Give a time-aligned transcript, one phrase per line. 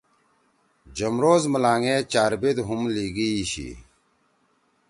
[0.97, 3.69] جمروز ملانگ ئے چاربیت ہُم لیِگی شی۔